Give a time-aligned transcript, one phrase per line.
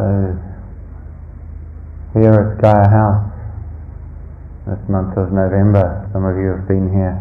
[0.00, 0.08] So,
[2.16, 3.28] here at Gaia House,
[4.64, 7.20] this month of November, some of you have been here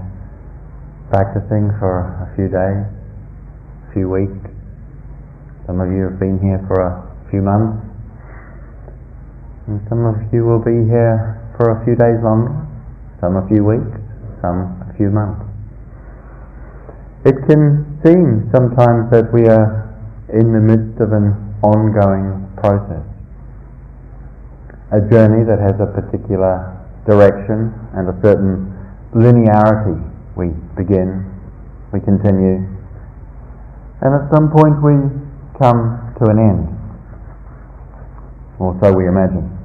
[1.12, 4.48] practicing for a few days, a few weeks.
[5.68, 7.84] Some of you have been here for a few months.
[9.68, 12.64] And some of you will be here for a few days longer,
[13.20, 13.92] some a few weeks,
[14.40, 15.44] some a few months.
[17.28, 19.84] It can seem sometimes that we are
[20.32, 23.04] in the midst of an ongoing process.
[24.92, 28.74] A journey that has a particular direction and a certain
[29.14, 29.98] linearity.
[30.36, 31.26] We begin,
[31.92, 32.66] we continue,
[34.02, 34.96] and at some point we
[35.60, 36.76] come to an end.
[38.60, 39.60] Or so we imagine.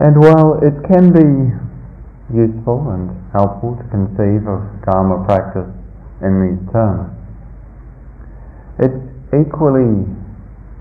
[0.00, 1.69] And while it can be
[2.34, 5.68] useful and helpful to conceive of Dharma practice
[6.22, 7.10] in these terms.
[8.78, 9.02] It's
[9.34, 10.06] equally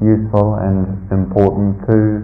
[0.01, 2.23] useful and important to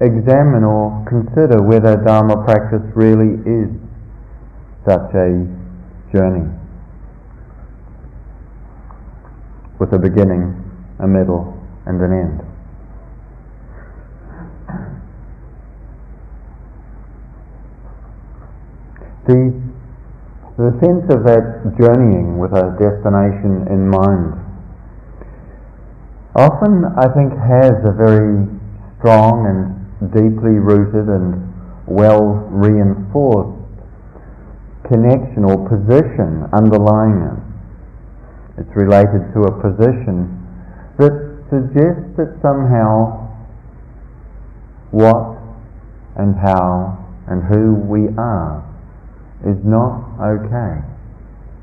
[0.00, 3.70] examine or consider whether Dharma practice really is
[4.84, 5.46] such a
[6.12, 6.46] journey
[9.78, 10.54] with a beginning,
[11.00, 12.53] a middle, and an end.
[19.26, 19.56] The,
[20.58, 24.36] the sense of that journeying with a destination in mind
[26.36, 28.44] often, I think, has a very
[28.98, 31.40] strong and deeply rooted and
[31.86, 33.64] well reinforced
[34.88, 38.60] connection or position underlying it.
[38.60, 40.36] It's related to a position
[40.98, 41.16] that
[41.48, 43.24] suggests that somehow
[44.90, 45.38] what
[46.16, 48.73] and how and who we are
[49.44, 50.80] is not okay,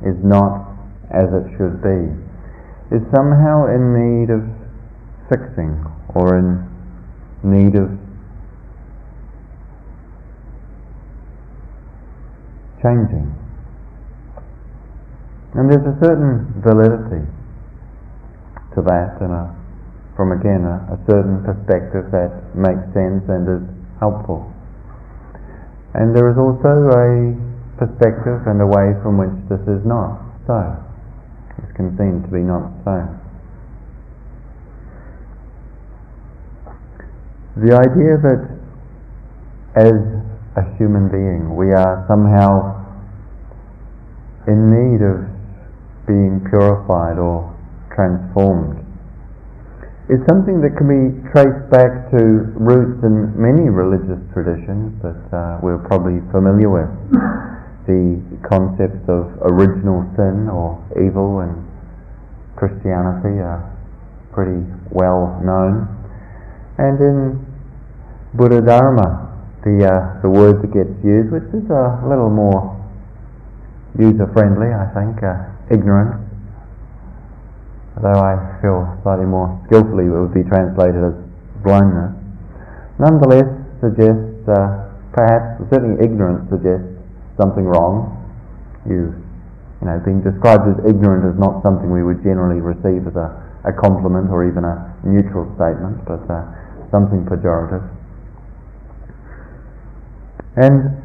[0.06, 0.70] is not
[1.10, 2.14] as it should be,
[2.94, 4.46] is somehow in need of
[5.30, 5.82] fixing
[6.14, 6.62] or in
[7.44, 7.90] need of
[12.84, 13.34] changing.
[15.54, 17.26] And there's a certain validity
[18.76, 19.56] to that, and a,
[20.16, 23.66] from again a, a certain perspective that makes sense and is
[24.00, 24.48] helpful.
[25.94, 27.51] And there is also a
[27.82, 30.62] perspective and a way from which this is not so.
[31.58, 33.02] This can seem to be not so.
[37.58, 38.42] The idea that
[39.82, 39.98] as
[40.62, 42.86] a human being we are somehow
[44.46, 45.26] in need of
[46.06, 47.50] being purified or
[47.98, 48.78] transformed
[50.06, 55.58] is something that can be traced back to roots in many religious traditions that uh,
[55.64, 57.51] we're probably familiar with
[57.88, 61.54] the concepts of original sin or evil in
[62.56, 63.66] Christianity are
[64.34, 64.62] pretty
[64.92, 65.88] well known.
[66.78, 67.18] And in
[68.34, 69.30] Buddha Dharma,
[69.64, 72.78] the, uh, the word that gets used, which is a little more
[74.00, 76.22] user friendly, I think, uh, ignorance,
[77.98, 81.18] although I feel slightly more skillfully it would be translated as
[81.64, 82.16] blindness,
[83.00, 83.50] nonetheless
[83.82, 86.91] suggests, uh, perhaps, certainly ignorance suggests
[87.42, 88.22] something wrong.
[88.86, 89.18] You,
[89.82, 93.34] you know, being described as ignorant is not something we would generally receive as a,
[93.66, 96.46] a compliment or even a neutral statement, but uh,
[96.94, 97.82] something pejorative.
[100.62, 101.02] And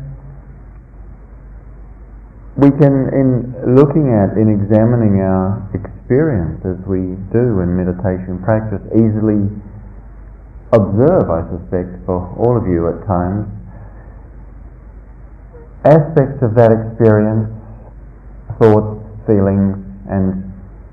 [2.56, 8.80] we can, in looking at, in examining our experience as we do in meditation practice,
[8.92, 9.48] easily
[10.72, 13.46] observe, I suspect, for all of you at times,
[15.86, 17.46] aspects of that experience,
[18.58, 19.78] thoughts, feelings,
[20.10, 20.42] and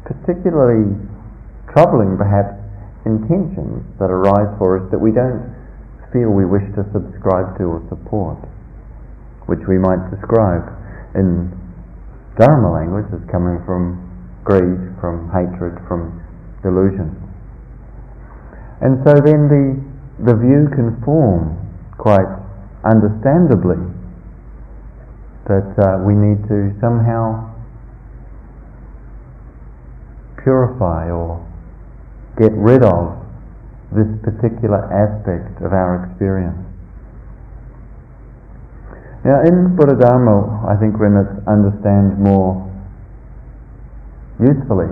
[0.05, 0.93] particularly
[1.73, 2.53] troubling perhaps
[3.05, 5.49] intentions that arise for us that we don't
[6.13, 8.37] feel we wish to subscribe to or support,
[9.49, 10.61] which we might describe
[11.17, 11.49] in
[12.37, 13.97] Dharma language as coming from
[14.45, 16.21] greed, from hatred, from
[16.61, 17.13] delusion.
[18.81, 19.65] And so then the,
[20.21, 21.57] the view can form
[21.97, 22.29] quite
[22.85, 23.79] understandably
[25.47, 27.51] that uh, we need to somehow
[30.43, 31.39] purify or
[32.37, 33.19] get rid of
[33.91, 36.59] this particular aspect of our experience.
[39.23, 42.59] Now, in Buddha Dharma, I think when it's understood more
[44.35, 44.91] usefully,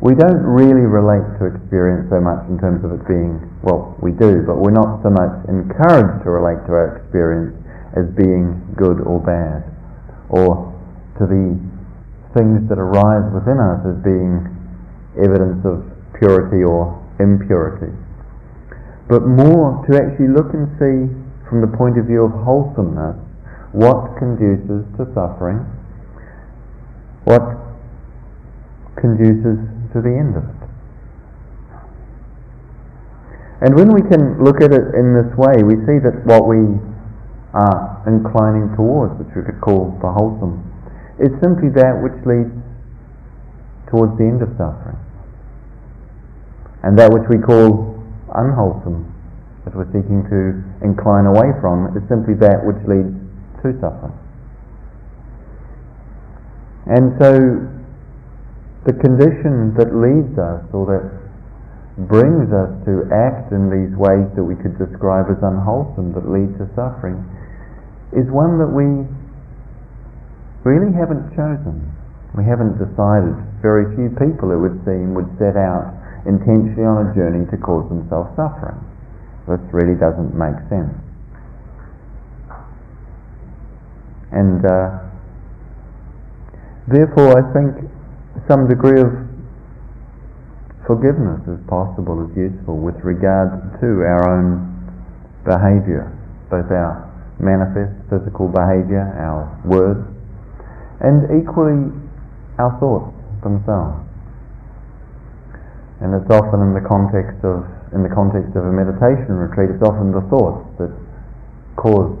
[0.00, 4.12] we don't really relate to experience so much in terms of it being, well, we
[4.12, 7.56] do, but we're not so much encouraged to relate to our experience
[7.96, 9.64] as being good or bad,
[10.30, 10.70] or
[11.18, 11.58] to the
[12.34, 14.46] things that arise within us as being
[15.18, 15.82] evidence of
[16.14, 17.90] purity or impurity.
[19.10, 21.10] But more to actually look and see
[21.50, 23.18] from the point of view of wholesomeness
[23.72, 25.66] what conduces to suffering,
[27.26, 27.42] what
[28.94, 29.58] conduces
[29.92, 30.60] to the end of it.
[33.60, 36.80] And when we can look at it in this way, we see that what we
[37.52, 40.62] are inclining towards, which we could call the wholesome,
[41.18, 42.54] is simply that which leads
[43.90, 44.96] towards the end of suffering.
[46.82, 47.98] And that which we call
[48.32, 49.04] unwholesome,
[49.66, 53.12] that we're seeking to incline away from, is simply that which leads
[53.60, 54.14] to suffering.
[56.86, 57.68] And so
[58.86, 61.04] the condition that leads us or that
[62.08, 66.48] brings us to act in these ways that we could describe as unwholesome that lead
[66.56, 67.20] to suffering
[68.12, 69.06] is one that we
[70.66, 71.78] really haven't chosen.
[72.36, 73.34] We haven't decided.
[73.62, 75.94] Very few people, it would seem, would set out
[76.26, 78.78] intentionally on a journey to cause themselves suffering.
[79.48, 80.94] This really doesn't make sense.
[84.30, 85.10] And uh,
[86.86, 87.90] therefore, I think
[88.46, 89.10] some degree of
[90.86, 94.70] forgiveness is possible is useful with regard to our own
[95.42, 96.14] behaviour,
[96.46, 97.09] both our
[97.40, 100.04] manifest physical behaviour, our words,
[101.00, 101.88] and equally
[102.60, 104.04] our thoughts themselves.
[106.04, 109.82] And it's often in the context of in the context of a meditation retreat, it's
[109.82, 110.94] often the thoughts that
[111.74, 112.14] cause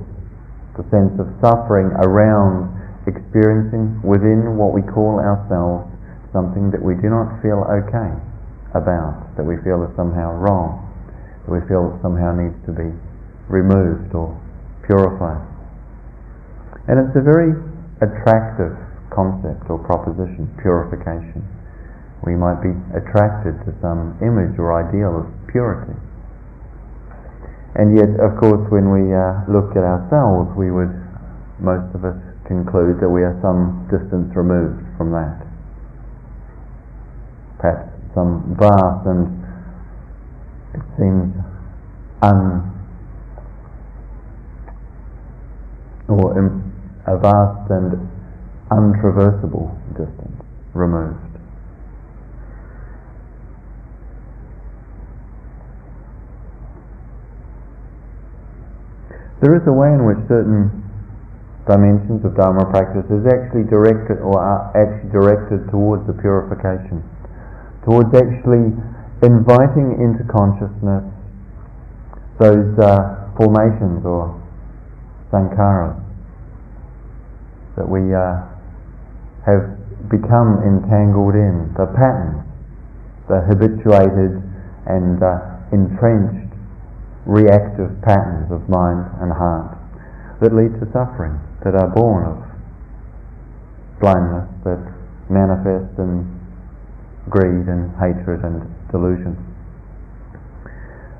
[0.74, 2.66] the sense of suffering around
[3.06, 5.86] experiencing within what we call ourselves
[6.32, 8.10] something that we do not feel okay
[8.74, 10.82] about, that we feel is somehow wrong,
[11.46, 12.90] that we feel somehow needs to be
[13.46, 14.34] removed or
[14.90, 15.38] purified.
[16.90, 17.54] And it's a very
[18.02, 18.74] attractive
[19.14, 21.46] concept or proposition, purification.
[22.26, 25.94] We might be attracted to some image or ideal of purity.
[27.78, 30.90] And yet, of course, when we uh, look at ourselves, we would,
[31.62, 32.18] most of us,
[32.50, 35.46] conclude that we are some distance removed from that
[37.60, 39.28] perhaps some vast and
[40.74, 41.28] it seems
[42.22, 42.79] un
[46.10, 46.36] or
[47.06, 48.08] a vast and
[48.70, 50.42] untraversable distance
[50.74, 51.30] removed.
[59.40, 60.68] There is a way in which certain
[61.66, 67.04] dimensions of Dharma practice is actually directed or are actually directed towards the purification
[67.84, 68.72] towards actually
[69.22, 71.04] inviting into consciousness
[72.38, 74.36] those uh, formations or
[75.32, 75.99] sankharas
[77.76, 78.42] that we uh,
[79.46, 79.76] have
[80.10, 82.42] become entangled in, the patterns,
[83.28, 84.42] the habituated
[84.86, 85.38] and uh,
[85.70, 86.50] entrenched
[87.26, 89.76] reactive patterns of mind and heart
[90.40, 92.40] that lead to suffering, that are born of
[94.00, 94.80] blindness, that
[95.28, 96.24] manifest in
[97.28, 99.36] greed and hatred and delusion.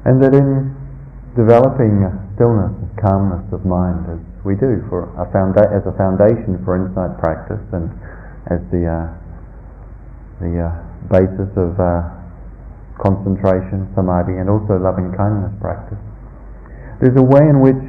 [0.04, 0.74] And that in
[1.36, 6.56] developing stillness and calmness of mind as we do for a founda- as a foundation
[6.64, 7.92] for insight practice and
[8.48, 9.08] as the uh,
[10.40, 10.72] the uh,
[11.12, 12.00] basis of uh,
[12.96, 16.00] concentration, samadhi, and also loving kindness practice.
[17.00, 17.80] There's a way in which,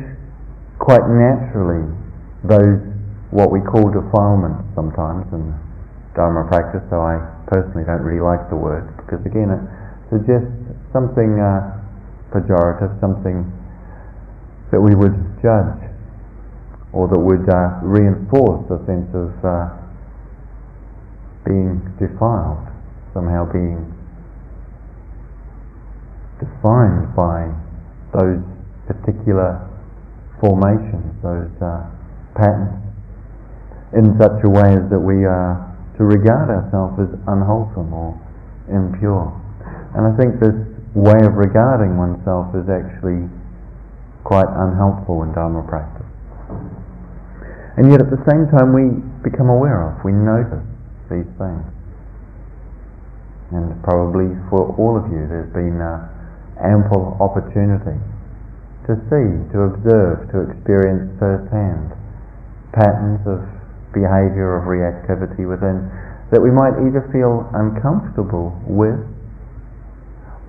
[0.79, 1.88] quite naturally,
[2.43, 2.79] those
[3.31, 5.55] what we call defilements sometimes, in
[6.15, 9.63] Dharma practice, so I personally don't really like the word because again it
[10.12, 10.51] suggests
[10.91, 11.79] something uh,
[12.36, 13.48] pejorative, something
[14.72, 15.90] that we would judge
[16.93, 19.71] or that would uh, reinforce a sense of uh,
[21.45, 22.67] being defiled,
[23.13, 23.79] somehow being
[26.39, 27.48] defined by
[28.13, 28.43] those
[28.88, 29.62] particular
[30.39, 31.86] formations, those uh,
[32.36, 32.81] patterns,
[33.93, 38.17] in such a way as that we are to regard ourselves as unwholesome or
[38.67, 39.29] impure.
[39.95, 40.55] And I think this
[40.95, 43.27] way of regarding oneself is actually
[44.24, 46.00] quite unhelpful in Dharma practice.
[47.77, 50.65] And yet at the same time we become aware of, we notice
[51.07, 51.63] these things.
[53.51, 56.07] And probably for all of you there's been uh,
[56.59, 57.99] ample opportunity
[58.87, 61.95] to see, to observe, to experience firsthand
[62.73, 63.43] patterns of
[63.91, 65.91] behavior of reactivity within
[66.31, 68.99] that we might either feel uncomfortable with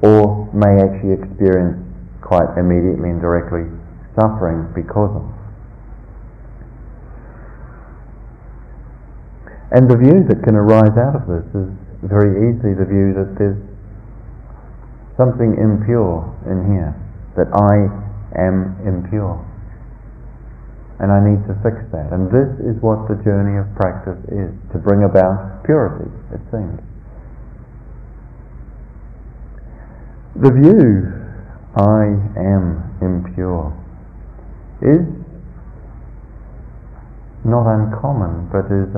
[0.03, 1.79] or may actually experience
[2.23, 3.67] quite immediately and directly
[4.15, 5.42] suffering because of.
[9.73, 11.73] And the view that can arise out of this is
[12.05, 13.57] very easily the view that there's
[15.17, 16.93] something impure in here,
[17.41, 17.89] that I
[18.37, 19.41] am impure.
[21.01, 22.13] And I need to fix that.
[22.13, 26.77] And this is what the journey of practice is, to bring about purity, it seems.
[30.37, 31.17] The view,
[31.81, 33.73] I am impure,
[34.85, 35.09] is
[37.45, 38.93] not uncommon, but is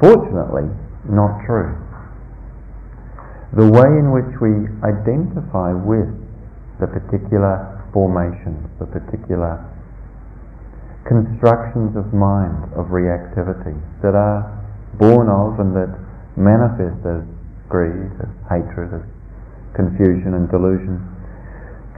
[0.00, 0.70] fortunately
[1.10, 1.74] not true.
[3.56, 6.08] The way in which we identify with
[6.80, 9.64] the particular formations, the particular
[11.08, 14.44] constructions of mind, of reactivity that are
[15.00, 15.90] born of and that
[16.36, 17.24] manifest as
[17.68, 19.04] greed, as hatred, as
[19.74, 21.00] confusion and delusion,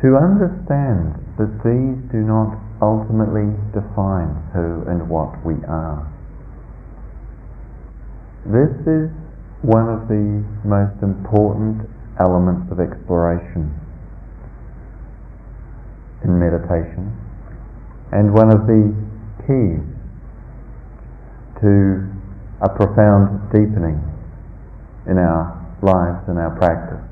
[0.00, 6.07] to understand that these do not ultimately define who and what we are.
[8.47, 9.11] This is
[9.61, 11.85] one of the most important
[12.18, 13.68] elements of exploration
[16.25, 17.12] in meditation
[18.12, 18.97] and one of the
[19.44, 19.85] keys
[21.61, 22.09] to
[22.64, 24.00] a profound deepening
[25.06, 27.04] in our lives and our practice.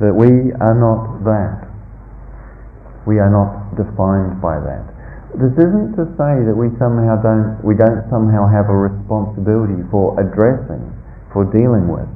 [0.00, 1.68] That we are not that.
[3.06, 4.99] We are not defined by that.
[5.38, 10.18] This isn't to say that we somehow don't, we don't somehow have a responsibility for
[10.18, 10.82] addressing,
[11.32, 12.10] for dealing with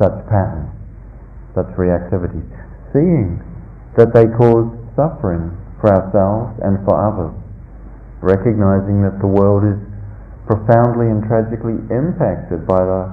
[0.00, 0.72] such patterns,
[1.54, 2.48] such reactivities,
[2.90, 3.38] seeing
[4.00, 7.36] that they cause suffering for ourselves and for others,
[8.24, 9.78] recognizing that the world is
[10.48, 13.12] profoundly and tragically impacted by the,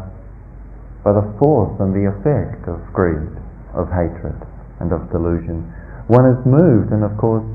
[1.03, 3.29] by the force and the effect of greed,
[3.75, 4.35] of hatred,
[4.79, 5.67] and of delusion.
[6.07, 7.45] One is moved, and of course,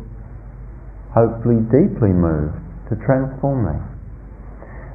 [1.17, 2.61] hopefully deeply moved
[2.93, 3.81] to transform that.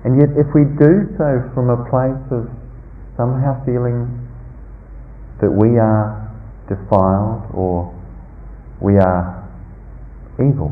[0.06, 2.46] And yet, if we do so from a place of
[3.18, 4.06] somehow feeling
[5.42, 6.30] that we are
[6.70, 7.90] defiled or
[8.78, 9.42] we are
[10.38, 10.70] evil,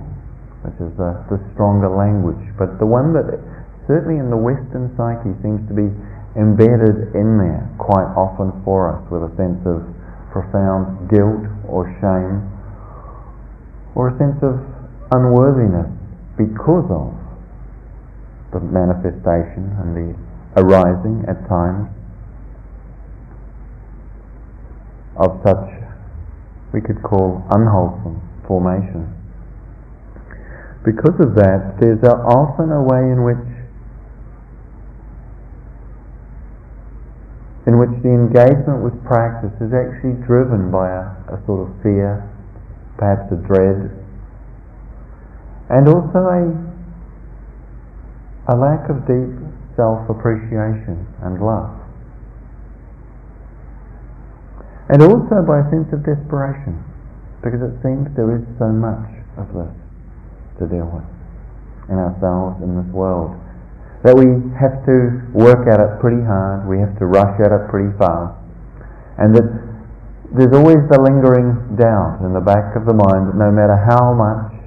[0.61, 3.41] which is the, the stronger language, but the one that
[3.89, 5.89] certainly in the Western psyche seems to be
[6.37, 9.81] embedded in there quite often for us with a sense of
[10.29, 12.45] profound guilt or shame
[13.97, 14.61] or a sense of
[15.11, 15.89] unworthiness
[16.37, 17.13] because of
[18.53, 20.09] the manifestation and the
[20.57, 21.89] arising at times
[25.17, 25.79] of such
[26.73, 29.09] we could call unwholesome formation.
[30.85, 33.45] Because of that, there's often a way in which
[37.67, 42.25] in which the engagement with practice is actually driven by a, a sort of fear,
[42.97, 43.98] perhaps a dread
[45.69, 46.43] and also a,
[48.49, 49.37] a lack of deep
[49.77, 51.71] self-appreciation and love.
[54.89, 56.81] And also by a sense of desperation,
[57.45, 59.07] because it seems there is so much
[59.37, 59.71] of this
[60.57, 61.05] to deal with
[61.87, 63.37] in ourselves, in this world,
[64.03, 64.25] that we
[64.57, 68.33] have to work at it pretty hard, we have to rush at it pretty fast,
[69.21, 69.47] and that
[70.33, 74.13] there's always the lingering doubt in the back of the mind that no matter how
[74.13, 74.58] much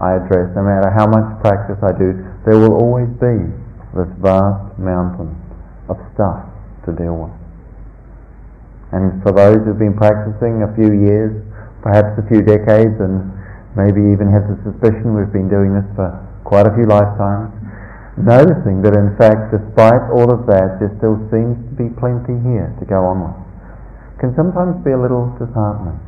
[0.00, 2.16] I address, no matter how much practice I do,
[2.48, 3.36] there will always be
[3.92, 5.36] this vast mountain
[5.88, 6.48] of stuff
[6.88, 7.34] to deal with.
[8.92, 11.32] And for those who've been practicing a few years,
[11.84, 13.28] perhaps a few decades, and
[13.76, 16.08] maybe even have the suspicion we've been doing this for
[16.44, 17.52] quite a few lifetimes,
[18.16, 22.72] noticing that in fact, despite all of that, there still seems to be plenty here
[22.80, 23.36] to go on with,
[24.20, 26.00] can sometimes be a little disheartening.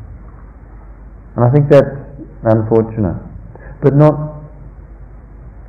[1.36, 2.00] And I think that's
[2.44, 3.33] unfortunate
[3.84, 4.16] but not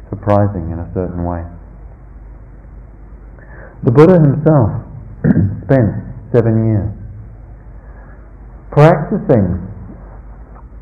[0.10, 1.44] surprising in a certain way.
[3.84, 4.72] The Buddha himself
[5.68, 5.92] spent
[6.32, 6.90] seven years
[8.72, 9.60] practicing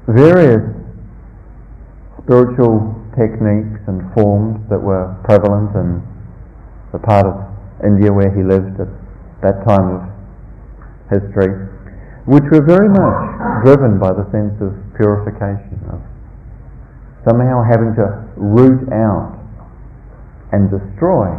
[0.06, 0.62] various
[2.22, 6.06] spiritual techniques and forms that were prevalent in
[6.92, 7.34] the part of
[7.84, 8.94] India where he lived at
[9.42, 10.02] that time of
[11.10, 11.50] history,
[12.26, 16.13] which were very much driven by the sense of purification, of
[17.28, 19.40] somehow having to root out
[20.52, 21.32] and destroy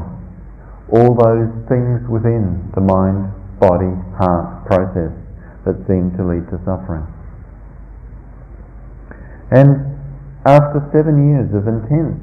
[0.91, 5.13] all those things within the mind, body, heart process
[5.65, 7.07] that seem to lead to suffering.
[9.53, 9.95] And
[10.45, 12.21] after seven years of intense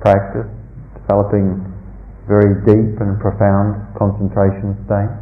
[0.00, 0.46] practice,
[0.94, 1.58] developing
[2.28, 5.16] very deep and profound concentration states,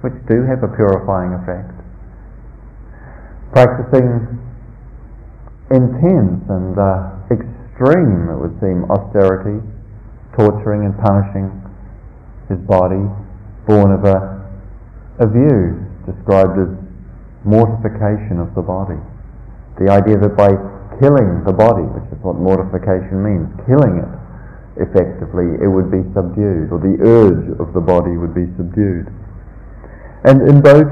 [0.00, 1.74] which do have a purifying effect,
[3.52, 4.38] practicing
[5.70, 7.17] intense and uh,
[7.78, 9.62] extreme, it would seem, austerity,
[10.34, 11.46] torturing and punishing
[12.50, 13.06] his body,
[13.66, 14.18] born of a,
[15.22, 16.70] a view described as
[17.44, 18.98] mortification of the body.
[19.78, 20.50] The idea that by
[20.98, 24.10] killing the body, which is what mortification means, killing it
[24.82, 29.06] effectively, it would be subdued, or the urge of the body would be subdued.
[30.26, 30.90] And in both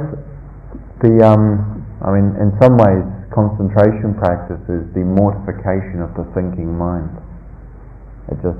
[1.02, 6.72] the, um, I mean, in some ways, concentration practice is the mortification of the thinking
[6.72, 7.12] mind.
[8.32, 8.56] It just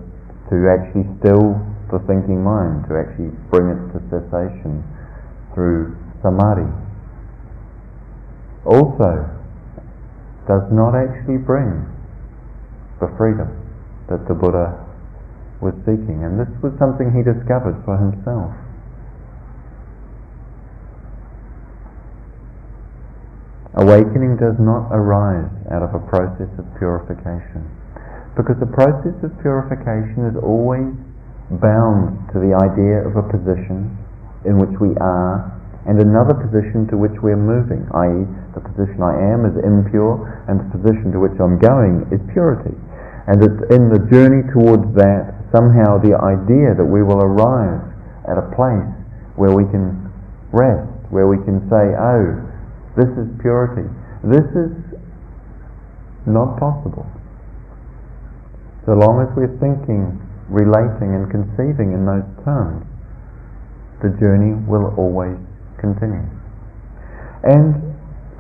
[0.53, 1.57] to actually still
[1.89, 4.85] the thinking mind, to actually bring it to cessation
[5.57, 6.69] through samadhi.
[8.69, 9.25] Also,
[10.45, 11.89] does not actually bring
[13.01, 13.49] the freedom
[14.13, 14.77] that the Buddha
[15.65, 18.53] was seeking, and this was something he discovered for himself.
[23.77, 27.61] Awakening does not arise out of a process of purification,
[28.33, 30.97] because the process of purification is always
[31.61, 33.93] bound to the idea of a position
[34.49, 35.53] in which we are
[35.85, 40.59] and another position to which we're moving, i.e., the position I am is impure, and
[40.59, 42.75] the position to which I'm going is purity.
[43.31, 47.87] And it's in the journey towards that, somehow the idea that we will arrive
[48.27, 48.91] at a place
[49.39, 50.11] where we can
[50.51, 52.46] rest, where we can say, oh,
[52.97, 53.85] this is purity.
[54.25, 54.73] This is
[56.27, 57.07] not possible.
[58.85, 60.17] So long as we're thinking,
[60.49, 62.87] relating, and conceiving in those terms,
[64.03, 65.39] the journey will always
[65.79, 66.27] continue.
[67.45, 67.79] And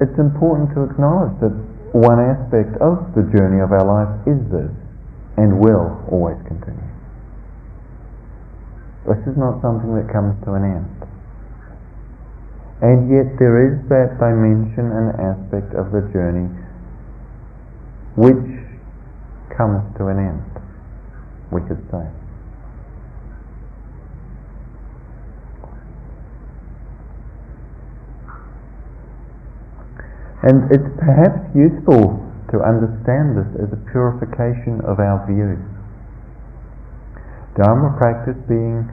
[0.00, 1.54] it's important to acknowledge that
[1.92, 4.72] one aspect of the journey of our life is this
[5.36, 6.90] and will always continue.
[9.06, 11.05] This is not something that comes to an end.
[12.82, 16.52] And yet there is that dimension and aspect of the journey
[18.16, 18.60] which
[19.56, 20.44] comes to an end,
[21.52, 22.04] we could say.
[30.42, 35.58] And it's perhaps useful to understand this as a purification of our view.
[37.56, 38.86] Dharma practice being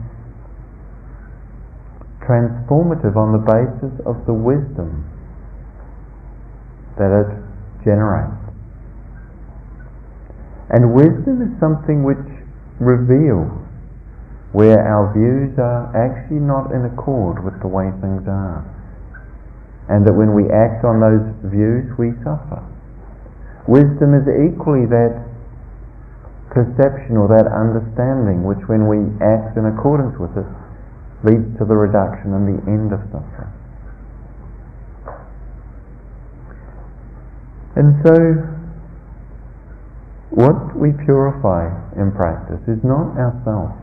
[2.26, 5.04] transformative on the basis of the wisdom
[6.98, 7.30] that it
[7.84, 8.40] generates.
[10.70, 12.24] And wisdom is something which
[12.80, 13.52] reveals
[14.52, 18.64] where our views are actually not in accord with the way things are
[19.88, 22.64] and that when we act on those views, we suffer.
[23.68, 25.12] Wisdom is equally that
[26.48, 30.48] perception or that understanding which, when we act in accordance with it,
[31.24, 33.52] leads to the reduction and the end of suffering.
[37.74, 38.14] And so,
[40.30, 43.74] what we purify in practice is not ourselves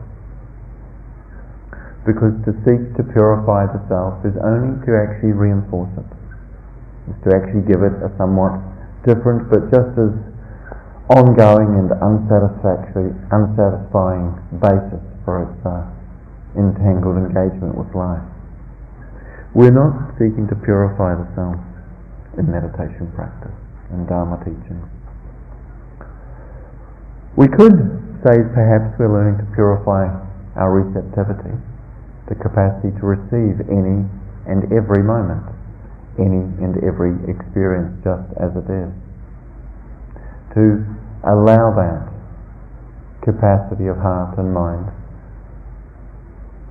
[2.06, 6.08] because to seek to purify the self is only to actually reinforce it,
[7.10, 8.58] is to actually give it a somewhat
[9.06, 10.14] different but just as
[11.10, 15.84] ongoing and unsatisfactory, unsatisfying basis for its uh,
[16.56, 18.22] entangled engagement with life.
[19.54, 21.60] We're not seeking to purify the self
[22.38, 23.52] in meditation practice
[23.90, 24.80] and Dharma teaching.
[27.36, 27.76] We could
[28.24, 30.08] say perhaps we're learning to purify
[30.56, 31.56] our receptivity
[32.28, 34.06] the capacity to receive any
[34.46, 35.42] and every moment,
[36.18, 38.90] any and every experience just as it is.
[40.54, 40.86] To
[41.26, 42.08] allow that
[43.22, 44.90] capacity of heart and mind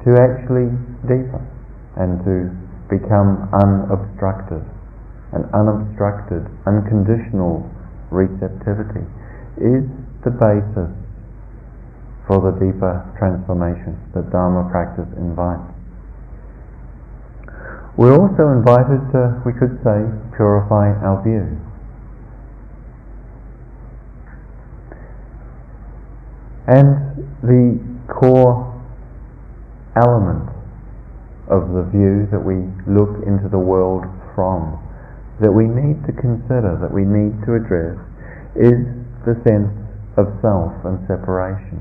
[0.06, 0.70] to actually
[1.06, 1.46] deepen
[1.98, 2.50] and to
[2.90, 4.64] become unobstructed.
[5.32, 7.64] An unobstructed, unconditional
[8.12, 9.06] receptivity
[9.58, 9.88] is
[10.26, 10.92] the basis
[12.28, 15.64] for the deeper transformation that Dharma practice invites.
[17.98, 20.04] We're also invited to, we could say,
[20.36, 21.60] purify our view.
[26.68, 28.71] And the core
[29.96, 30.50] element
[31.50, 34.80] of the view that we look into the world from,
[35.40, 38.00] that we need to consider, that we need to address,
[38.56, 38.84] is
[39.28, 39.72] the sense
[40.16, 41.80] of self and separation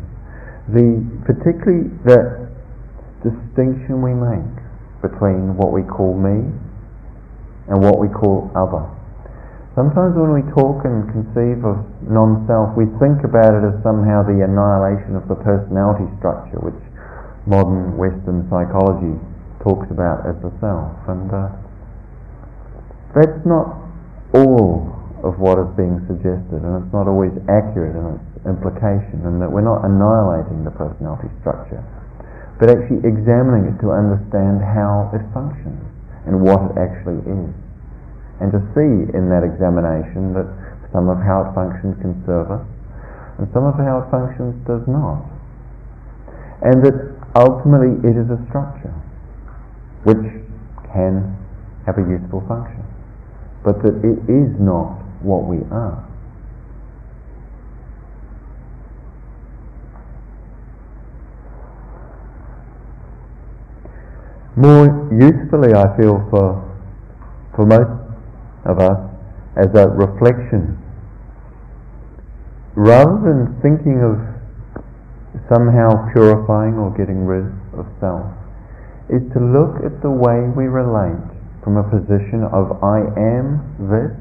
[0.69, 2.47] the particularly the
[3.27, 4.55] distinction we make
[5.03, 6.47] between what we call me
[7.69, 8.87] and what we call other.
[9.75, 14.43] Sometimes when we talk and conceive of non-self, we think about it as somehow the
[14.43, 16.77] annihilation of the personality structure, which
[17.51, 19.19] modern Western psychology
[19.59, 20.95] talks about as the self.
[21.11, 21.51] And uh,
[23.19, 23.75] that's not
[24.39, 24.95] all
[25.27, 29.51] of what is being suggested, and it's not always accurate in its implication, and that
[29.51, 31.83] we're not annihilating the personality structure,
[32.63, 35.83] but actually examining it to understand how it functions
[36.31, 37.51] and what it actually is
[38.41, 40.49] and to see in that examination that
[40.91, 42.65] some of how it functions can serve us
[43.39, 45.21] and some of how it functions does not.
[46.65, 48.95] And that ultimately it is a structure
[50.05, 50.19] which
[50.93, 51.37] can
[51.87, 52.83] have a useful function,
[53.65, 56.07] but that it is not what we are.
[64.57, 66.61] More usefully, I feel, for,
[67.55, 67.91] for most
[68.65, 69.11] of us
[69.57, 70.77] as a reflection.
[72.75, 74.30] Rather than thinking of
[75.51, 78.31] somehow purifying or getting rid of self,
[79.11, 81.19] is to look at the way we relate
[81.67, 83.59] from a position of I am
[83.91, 84.15] this,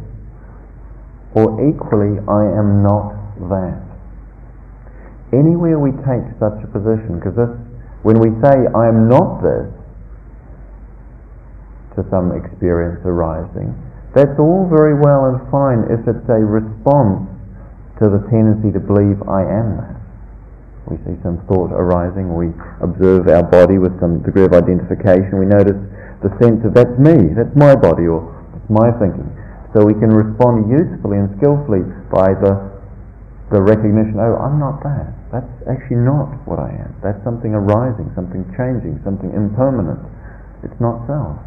[1.37, 3.13] or equally I am not
[3.53, 3.77] that.
[5.31, 7.37] Anywhere we take such a position, because
[8.01, 9.69] when we say I am not this,
[11.95, 13.77] to some experience arising,
[14.15, 17.29] that's all very well and fine if it's a response
[18.01, 19.98] to the tendency to believe I am that.
[20.89, 22.49] We see some thought arising, we
[22.81, 25.77] observe our body with some degree of identification, we notice
[26.25, 29.29] the sense of that's me, that's my body, or that's my thinking.
[29.71, 32.57] So we can respond usefully and skillfully by the,
[33.53, 35.13] the recognition, oh, I'm not that.
[35.29, 36.89] That's actually not what I am.
[37.05, 40.01] That's something arising, something changing, something impermanent.
[40.65, 41.37] It's not self.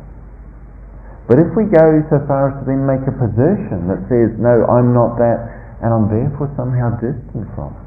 [1.27, 4.67] But if we go so far as to then make a position that says, no,
[4.71, 5.39] I'm not that,
[5.83, 7.87] and I'm therefore somehow distant from it,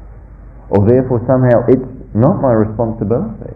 [0.70, 3.54] or therefore somehow it's not my responsibility,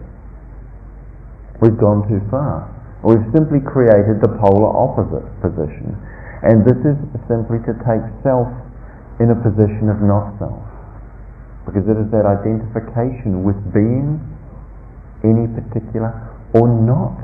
[1.59, 2.69] we've gone too far.
[3.03, 5.97] We've simply created the polar opposite position.
[6.45, 8.49] And this is simply to take self
[9.19, 10.61] in a position of not self.
[11.65, 14.21] Because it is that identification with being
[15.23, 16.13] any particular
[16.53, 17.21] or not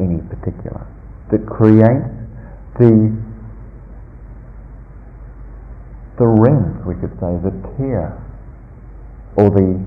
[0.00, 0.86] any particular
[1.30, 2.10] that creates
[2.78, 3.14] the
[6.18, 8.21] the rent, we could say, the tear,
[9.36, 9.80] or the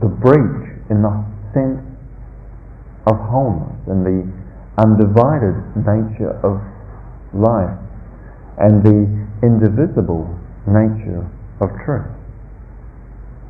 [0.00, 1.14] the breach in the
[1.54, 1.80] sense
[3.06, 4.26] of wholeness and the
[4.78, 6.58] undivided nature of
[7.34, 7.78] life
[8.58, 9.06] and the
[9.42, 10.26] indivisible
[10.66, 11.22] nature
[11.60, 12.10] of truth.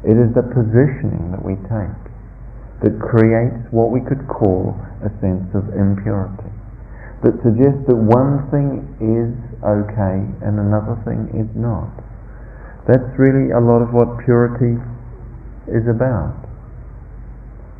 [0.04, 2.00] It is the positioning that we take
[2.82, 6.50] that creates what we could call a sense of impurity.
[7.22, 9.30] That suggests that one thing is
[9.62, 11.88] okay and another thing is not.
[12.86, 14.80] That's really a lot of what purity
[15.70, 16.34] is about.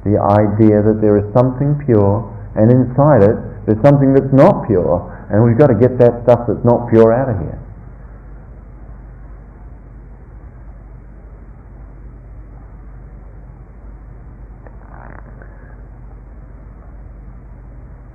[0.05, 3.37] The idea that there is something pure and inside it
[3.67, 7.13] there's something that's not pure and we've got to get that stuff that's not pure
[7.13, 7.59] out of here.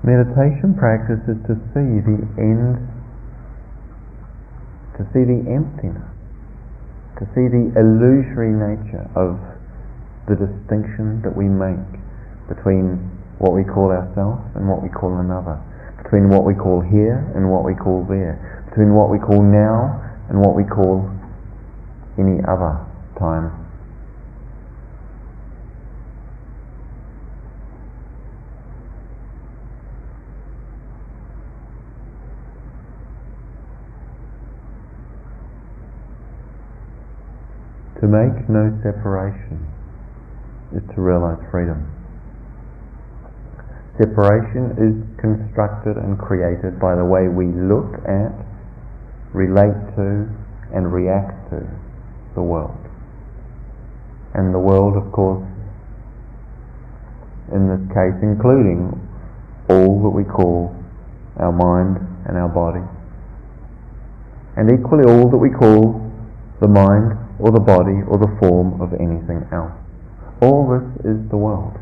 [0.07, 2.79] Meditation practice is to see the end,
[4.95, 6.06] to see the emptiness,
[7.19, 9.37] to see the illusory nature of
[10.29, 11.81] the distinction that we make
[12.47, 12.97] between
[13.39, 15.57] what we call ourselves and what we call another,
[16.03, 18.37] between what we call here and what we call there,
[18.69, 19.97] between what we call now
[20.29, 21.09] and what we call
[22.17, 22.77] any other
[23.17, 23.66] time
[38.07, 39.67] To make no separation
[40.71, 41.91] is to realize freedom.
[43.99, 48.31] Separation is constructed and created by the way we look at,
[49.35, 50.23] relate to,
[50.71, 51.67] and react to
[52.33, 52.79] the world.
[54.35, 55.43] And the world, of course,
[57.51, 58.95] in this case, including
[59.67, 60.73] all that we call
[61.43, 62.87] our mind and our body.
[64.55, 65.99] And equally all that we call
[66.61, 69.73] the mind or the body or the form of anything else.
[70.41, 71.77] All this is the world.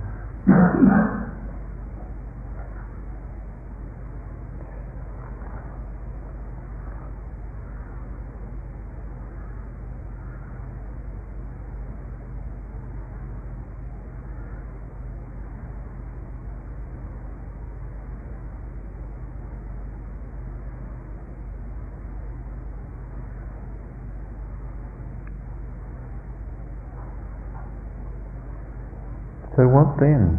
[29.55, 30.35] So what then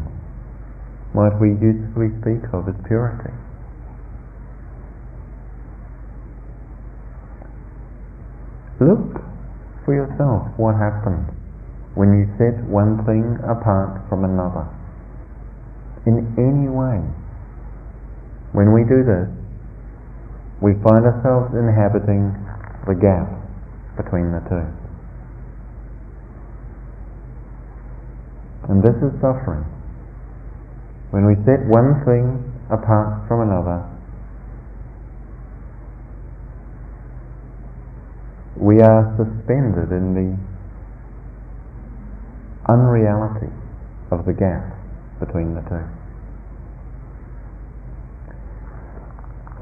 [1.16, 3.32] might we usefully speak of as purity?
[8.78, 9.24] Look
[9.88, 11.32] for yourself what happens
[11.96, 14.68] when you set one thing apart from another.
[16.04, 17.00] In any way.
[18.52, 19.32] When we do this,
[20.60, 22.36] we find ourselves inhabiting
[22.86, 23.32] the gap
[23.96, 24.85] between the two.
[28.68, 29.64] And this is suffering.
[31.10, 33.86] When we set one thing apart from another,
[38.56, 40.34] we are suspended in the
[42.72, 43.52] unreality
[44.10, 44.74] of the gap
[45.20, 45.86] between the two.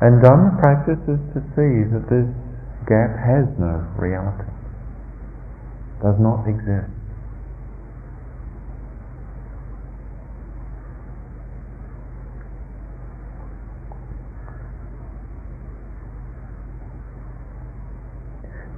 [0.01, 2.29] And Dhamma practice is to see that this
[2.89, 4.49] gap has no reality,
[6.01, 6.94] does not exist.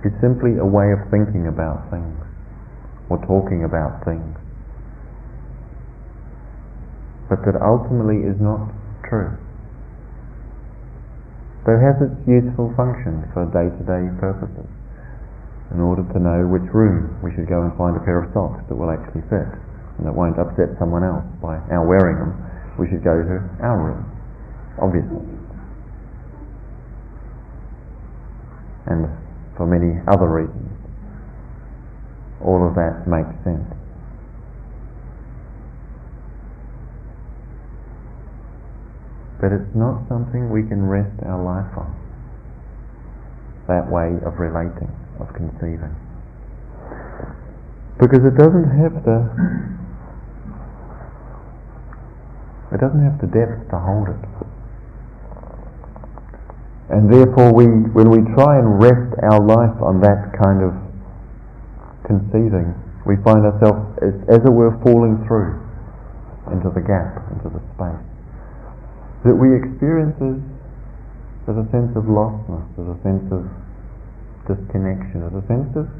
[0.06, 2.14] It's simply a way of thinking about things
[3.10, 4.38] or talking about things.
[7.26, 8.70] But that ultimately is not
[9.02, 9.34] true.
[11.66, 14.70] Though has its useful function for day-to-day purposes,
[15.74, 18.62] in order to know which room we should go and find a pair of socks
[18.70, 19.50] that will actually fit
[19.98, 22.30] and that won't upset someone else by our wearing them,
[22.78, 24.06] we should go to our room,
[24.78, 25.26] obviously.
[28.86, 29.25] And
[29.56, 30.70] for many other reasons.
[32.44, 33.64] All of that makes sense.
[39.40, 41.92] But it's not something we can rest our life on.
[43.68, 45.94] That way of relating, of conceiving.
[47.98, 49.32] Because it doesn't have the
[52.72, 54.35] it doesn't have the depth to hold it.
[56.88, 60.70] And therefore, we, when we try and rest our life on that kind of
[62.06, 62.70] conceiving,
[63.02, 65.58] we find ourselves, as, as it were, falling through
[66.54, 68.06] into the gap, into the space.
[69.26, 70.14] That we experience
[71.50, 73.42] as a sense of lostness, as a sense of
[74.46, 75.90] disconnection, as a sense of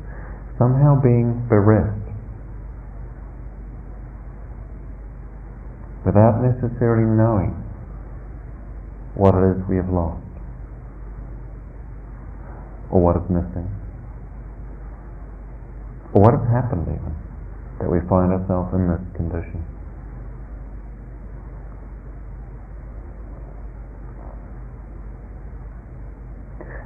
[0.59, 1.99] somehow being bereft,
[6.07, 7.51] without necessarily knowing
[9.19, 10.26] what it is we have lost
[12.97, 13.69] or what is missing,
[16.17, 17.13] or what has happened even,
[17.77, 19.61] that we find ourselves in this condition.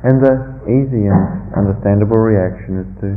[0.03, 0.35] And the
[0.66, 3.14] easy and understandable reaction is to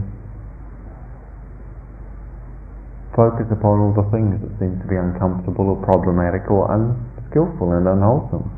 [3.17, 7.88] focus upon all the things that seem to be uncomfortable or problematic or unskillful and
[7.88, 8.53] unwholesome.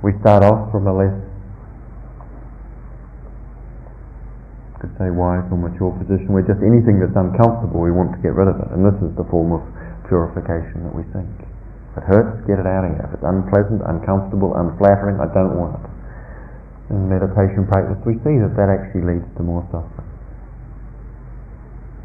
[0.00, 1.31] We start off from a less
[4.82, 8.34] could say wise or mature position where just anything that's uncomfortable we want to get
[8.34, 8.68] rid of it.
[8.74, 9.62] And this is the form of
[10.10, 11.30] purification that we think.
[11.94, 13.06] If it hurts, get it out of here.
[13.06, 15.86] If it's unpleasant, uncomfortable, unflattering, I don't want it.
[16.90, 20.10] In meditation practice, we see that that actually leads to more suffering.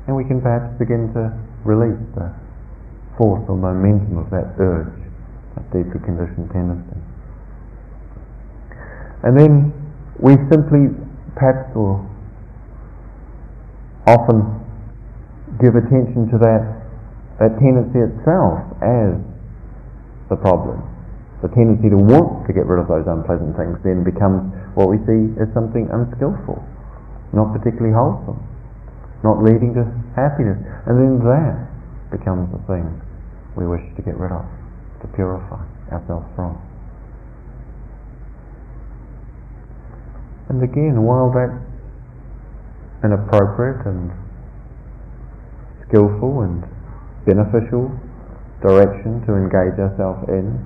[0.06, 1.34] And we can perhaps begin to
[1.66, 2.30] release the
[3.18, 4.94] force or momentum of that urge,
[5.58, 7.02] that deeply conditioned tendency.
[9.26, 9.74] And then
[10.22, 10.94] we simply
[11.34, 12.06] perhaps or
[14.08, 14.40] often
[15.60, 16.64] give attention to that,
[17.44, 19.20] that tendency itself as
[20.32, 20.80] the problem.
[21.44, 24.98] The tendency to want to get rid of those unpleasant things then becomes what we
[25.06, 26.58] see as something unskillful,
[27.36, 28.42] not particularly wholesome,
[29.22, 30.58] not leading to happiness.
[30.88, 31.68] And then that
[32.10, 32.88] becomes the thing
[33.60, 34.48] we wish to get rid of,
[35.04, 36.58] to purify ourselves from.
[40.50, 41.67] And again, while that's
[43.04, 44.12] an appropriate and
[45.88, 46.64] skillful and
[47.26, 47.92] beneficial
[48.62, 50.58] direction to engage ourselves in,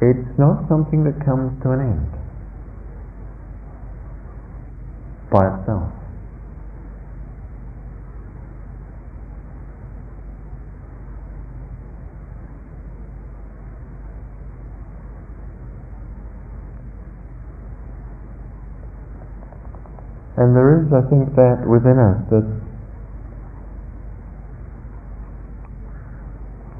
[0.00, 2.08] it's not something that comes to an end
[5.30, 5.99] by itself.
[20.40, 22.48] And there is, I think, that within us that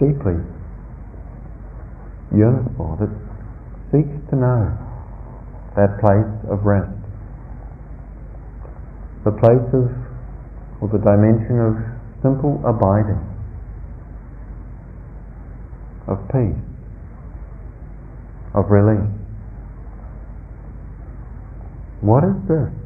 [0.01, 0.41] deeply
[2.33, 3.13] yearns for, that
[3.93, 4.73] seeks to know
[5.77, 6.89] that place of rest,
[9.29, 9.93] the place of,
[10.81, 11.77] or the dimension of
[12.23, 13.21] simple abiding
[16.09, 16.57] of peace,
[18.55, 19.13] of release.
[22.01, 22.80] What is this?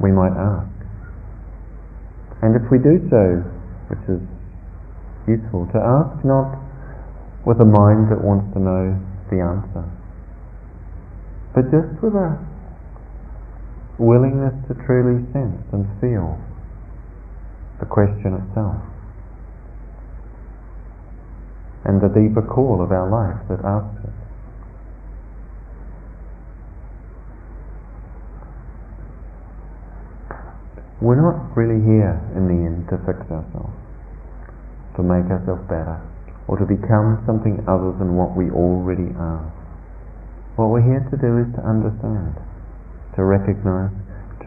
[0.00, 0.70] We might ask.
[2.42, 3.42] And if we do so,
[3.90, 4.22] which is
[5.26, 6.54] useful, to ask not
[7.44, 8.94] with a mind that wants to know
[9.30, 9.84] the answer,
[11.54, 12.38] but just with a
[13.98, 16.38] willingness to truly sense and feel
[17.80, 18.82] the question itself
[21.84, 24.17] and the deeper call of our life that asks it.
[31.00, 33.76] We're not really here in the end to fix ourselves,
[34.96, 36.02] to make ourselves better,
[36.50, 39.46] or to become something other than what we already are.
[40.58, 42.34] What we're here to do is to understand
[43.18, 43.90] to recognize,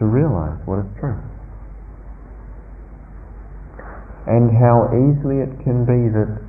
[0.00, 1.20] to realize what is true.
[4.24, 6.40] And how easily it can be that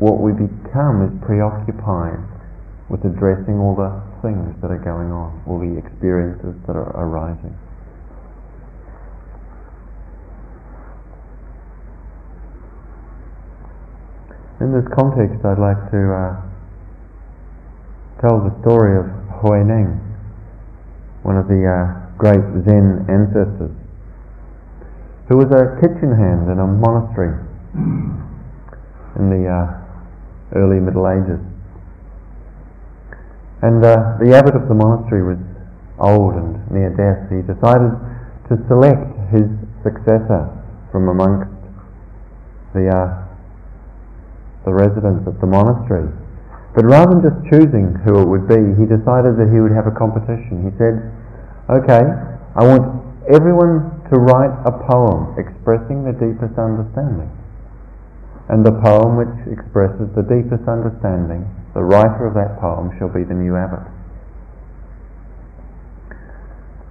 [0.00, 2.24] what we become is preoccupied
[2.88, 3.92] with addressing all the
[4.24, 7.52] things that are going on, all the experiences that are arising.
[14.62, 16.38] In this context, I'd like to uh,
[18.22, 19.10] tell the story of
[19.42, 19.98] Huineng
[21.24, 23.74] one of the uh, great Zen ancestors,
[25.26, 27.34] who was a kitchen hand in a monastery
[29.18, 29.82] in the uh,
[30.54, 31.42] early Middle Ages.
[33.62, 35.42] And uh, the abbot of the monastery was
[35.98, 37.26] old and near death.
[37.34, 37.98] He decided
[38.46, 39.50] to select his
[39.82, 40.46] successor
[40.92, 41.50] from amongst
[42.74, 43.31] the uh,
[44.64, 46.10] the residents of the monastery.
[46.74, 49.84] But rather than just choosing who it would be, he decided that he would have
[49.84, 50.64] a competition.
[50.64, 51.04] He said,
[51.68, 52.00] okay,
[52.56, 57.28] I want everyone to write a poem expressing the deepest understanding.
[58.48, 61.44] And the poem which expresses the deepest understanding,
[61.74, 63.84] the writer of that poem shall be the new abbot.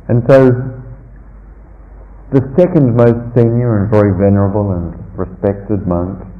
[0.07, 0.51] And so,
[2.31, 6.30] the second most senior and very venerable and respected monk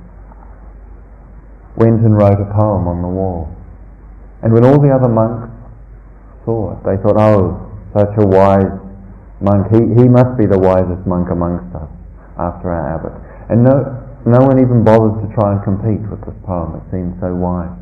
[1.82, 3.50] went and wrote a poem on the wall.
[4.46, 5.50] And when all the other monks
[6.46, 7.58] saw it, they thought, oh,
[7.98, 8.70] such a wise
[9.42, 11.90] monk, he, he must be the wisest monk amongst us
[12.38, 13.14] after our abbot.
[13.50, 17.18] And no, no one even bothered to try and compete with this poem, it seemed
[17.18, 17.74] so wise.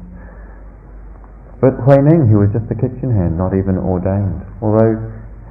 [1.59, 4.95] But Huineng, who was just a kitchen hand, not even ordained, although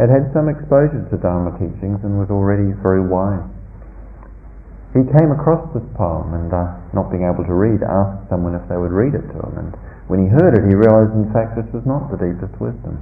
[0.01, 3.45] had had some exposure to Dharma teachings and was already very wise,
[4.97, 8.65] he came across this poem and, uh, not being able to read, asked someone if
[8.69, 9.55] they would read it to him.
[9.59, 9.71] And
[10.09, 12.97] when he heard it, he realized, in fact, this was not the deepest wisdom.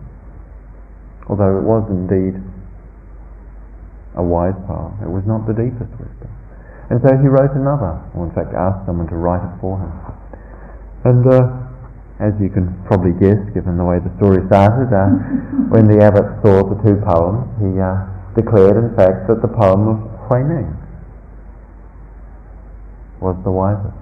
[1.30, 2.38] Although it was indeed
[4.18, 6.30] a wise poem, it was not the deepest wisdom.
[6.90, 9.90] And so he wrote another, or in fact asked someone to write it for him.
[11.02, 11.66] And uh,
[12.22, 15.10] as you can probably guess, given the way the story started, uh,
[15.74, 18.06] when the abbot saw the two poems, he uh,
[18.38, 19.98] declared, in fact, that the poem of
[20.30, 20.85] Huineng
[23.20, 23.94] was the wisest.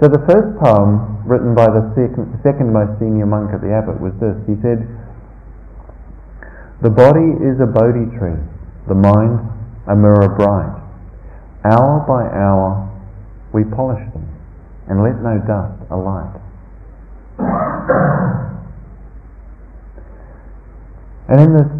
[0.00, 4.00] So the first poem written by the second, second most senior monk at the abbot
[4.00, 4.34] was this.
[4.44, 4.84] He said,
[6.82, 8.36] The body is a Bodhi tree,
[8.88, 9.38] the mind
[9.86, 10.82] a mirror bright.
[11.64, 12.90] Hour by hour
[13.52, 14.28] we polish them
[14.88, 16.40] and let no dust alight.
[21.28, 21.70] and in this,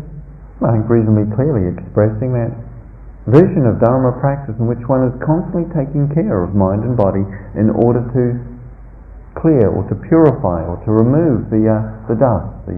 [0.65, 2.57] I think reasonably clearly expressing that
[3.27, 7.25] vision of Dharma practice in which one is constantly taking care of mind and body
[7.57, 8.37] in order to
[9.41, 12.77] clear or to purify or to remove the, uh, the dust, the,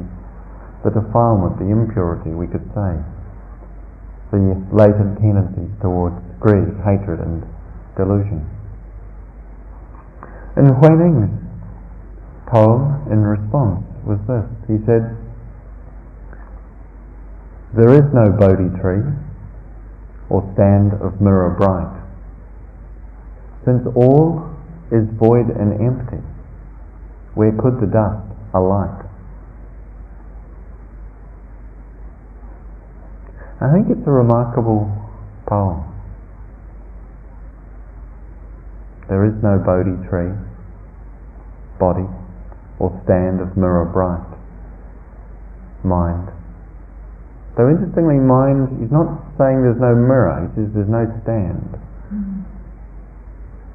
[0.87, 2.95] the defilement, the impurity, we could say,
[4.31, 7.43] the latent tendencies towards greed, hatred, and
[7.99, 8.47] delusion.
[10.55, 11.43] And Huineng's
[12.47, 14.47] poem in response was this.
[14.71, 15.11] He said,
[17.75, 19.03] There is no Bodhi tree
[20.29, 22.03] or stand of mirror bright.
[23.65, 24.51] Since all
[24.91, 26.23] is void and empty,
[27.35, 29.05] where could the dust alight?
[33.61, 34.93] I think it's a remarkable
[35.47, 35.83] poem.
[39.09, 40.33] There is no Bodhi tree,
[41.79, 42.07] body,
[42.79, 44.27] or stand of mirror bright,
[45.85, 46.36] mind.
[47.57, 51.81] Though interestingly, mind, is not saying there's no mirror, he says there's no stand.
[52.13, 52.45] Mm.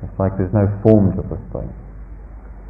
[0.06, 1.74] It's like there's no form to this thing.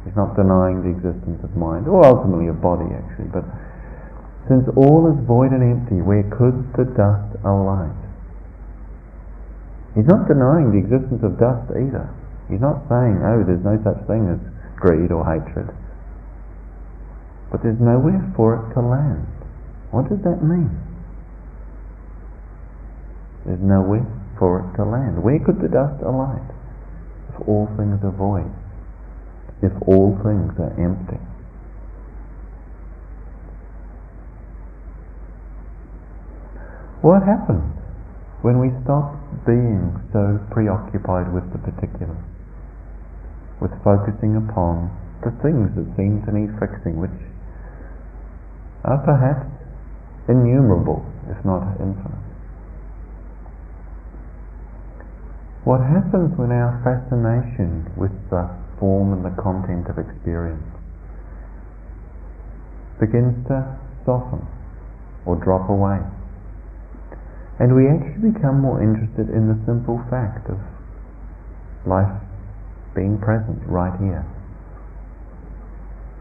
[0.08, 3.44] He's not denying the existence of mind, or ultimately of body actually, but
[4.48, 7.94] Since all is void and empty, where could the dust alight?
[9.94, 12.10] He's not denying the existence of dust either.
[12.50, 14.40] He's not saying, oh, there's no such thing as
[14.80, 15.70] greed or hatred.
[17.52, 19.28] But there's nowhere for it to land.
[19.92, 20.72] What does that mean?
[23.44, 24.06] There's nowhere
[24.38, 25.22] for it to land.
[25.22, 26.46] Where could the dust alight
[27.34, 28.50] if all things are void?
[29.62, 31.18] If all things are empty?
[37.02, 37.66] What happens
[38.42, 42.14] when we stop being so preoccupied with the particular,
[43.60, 44.90] with focusing upon
[45.22, 47.14] the things that seem to need fixing, which
[48.84, 49.46] are perhaps
[50.28, 52.21] innumerable, if not infinite.
[55.64, 58.50] What happens when our fascination with the
[58.80, 60.66] form and the content of experience
[62.98, 64.42] begins to soften
[65.24, 66.02] or drop away?
[67.60, 70.58] And we actually become more interested in the simple fact of
[71.86, 72.10] life
[72.96, 74.26] being present right here,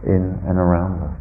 [0.06, 1.18] in and around us.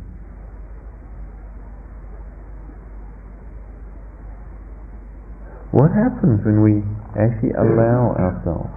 [5.73, 6.83] What happens when we
[7.19, 8.71] actually allow ourselves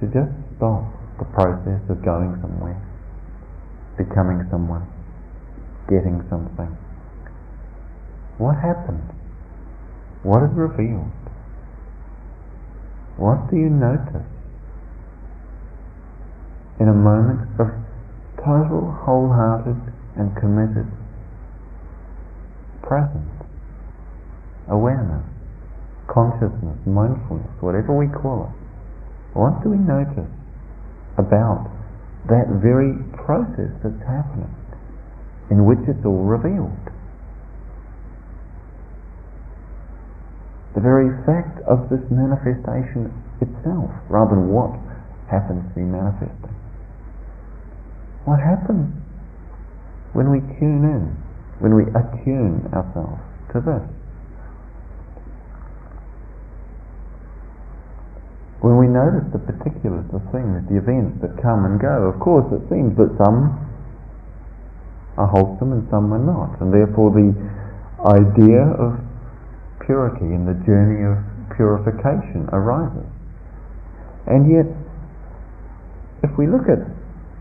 [0.00, 0.84] to just stop
[1.18, 2.80] the process of going somewhere,
[3.96, 4.84] becoming someone,
[5.88, 6.76] getting something?
[8.38, 9.04] What happens?
[10.22, 11.12] What is revealed?
[13.16, 14.28] What do you notice
[16.78, 17.72] in a moment of
[18.36, 19.80] total, wholehearted,
[20.16, 20.86] and committed
[22.82, 23.44] presence,
[24.68, 25.24] awareness,
[26.08, 28.54] consciousness, mindfulness, whatever we call it?
[29.38, 30.30] What do we notice
[31.18, 31.70] about
[32.28, 34.50] that very process that's happening
[35.50, 36.74] in which it's all revealed?
[40.76, 43.08] the very fact of this manifestation
[43.40, 44.76] itself, rather than what
[45.32, 46.52] happens to be manifesting.
[48.28, 48.92] What happens
[50.12, 51.16] when we tune in,
[51.64, 53.24] when we attune ourselves
[53.56, 53.84] to this?
[58.60, 62.48] When we notice the particulars, the things, the events that come and go, of course
[62.56, 63.52] it seems that some
[65.16, 67.32] are wholesome and some are not, and therefore the
[68.04, 68.96] idea of
[69.84, 71.20] purity and the journey of
[71.56, 73.06] purification arises.
[74.26, 74.66] And yet,
[76.24, 76.80] if we look at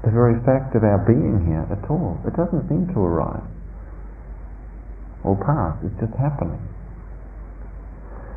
[0.04, 3.44] the very fact of our being here at all, it doesn't seem to arise
[5.24, 6.62] or pass, it's just happening.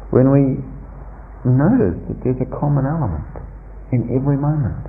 [0.08, 0.64] When we
[1.44, 3.30] notice that there's a common element
[3.92, 4.82] in every moment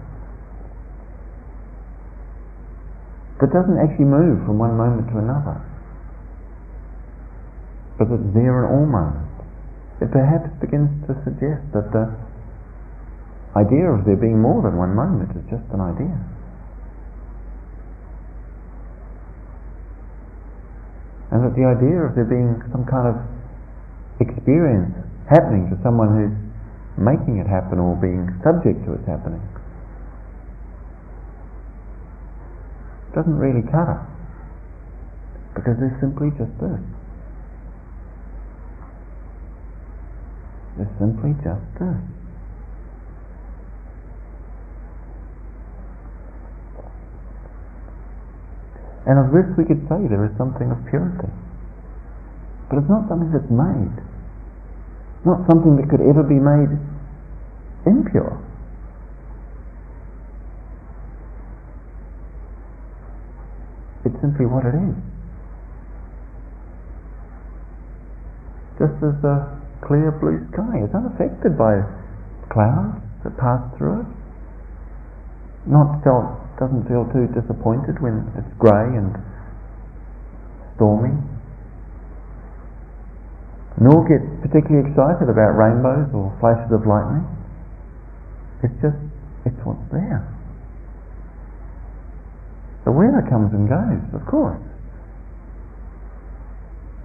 [3.39, 5.61] that doesn't actually move from one moment to another,
[7.97, 9.31] but it's there in all moments.
[10.01, 12.07] It perhaps begins to suggest that the
[13.55, 16.15] idea of there being more than one moment is just an idea.
[21.31, 23.15] And that the idea of there being some kind of
[24.19, 26.35] experience happening to someone who's
[26.97, 29.41] making it happen or being subject to its happening
[33.13, 34.01] doesn't really cut it.
[35.55, 36.79] Because there's simply just this.
[40.79, 41.99] is simply just this.
[49.03, 51.27] And of this we could say there is something of purity.
[52.69, 54.08] But it's not something that's made.
[55.25, 56.79] Not something that could ever be made
[57.85, 58.39] impure.
[64.05, 64.95] It's simply what it is.
[68.79, 70.87] Just as the clear blue sky.
[70.87, 71.83] is unaffected by
[72.47, 74.07] clouds that pass through it.
[75.67, 79.19] Not felt, doesn't feel too disappointed when it's grey and
[80.75, 81.11] stormy.
[83.79, 87.23] Nor get particularly excited about rainbows or flashes of lightning.
[88.63, 88.99] It's just,
[89.45, 90.19] it's what's there.
[92.83, 94.59] The weather comes and goes, of course.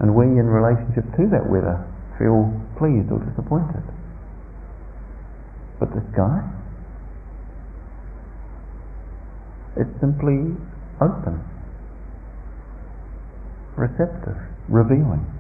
[0.00, 1.78] And we, in relationship to that weather,
[2.18, 3.82] feel pleased or disappointed.
[5.78, 6.42] But the sky,
[9.76, 10.58] it's simply
[11.00, 11.38] open,
[13.76, 15.33] receptive, revealing.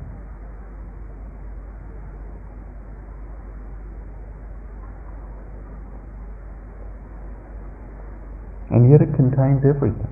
[8.70, 10.08] And yet it contains everything.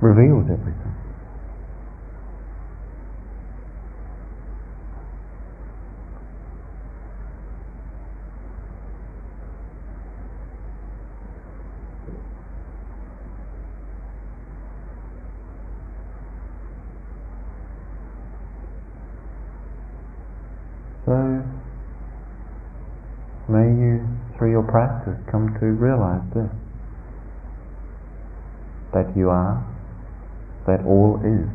[0.00, 0.94] reveals everything.
[21.06, 21.44] So,
[23.48, 24.09] may you,
[24.40, 26.48] through your practice, come to realize this
[28.94, 29.62] that you are,
[30.66, 31.46] that all is,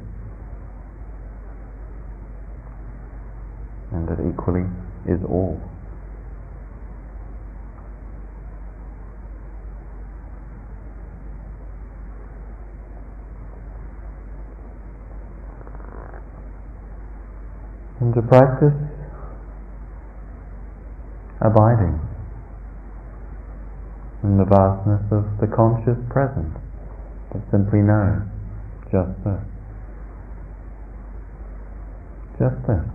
[3.92, 4.70] and that equally
[5.10, 5.60] is all.
[18.00, 18.78] And to practice
[21.42, 22.00] abiding
[24.26, 26.50] in the vastness of the conscious present
[27.32, 28.26] that simply knows
[28.90, 29.44] just this.
[32.42, 32.95] Just this.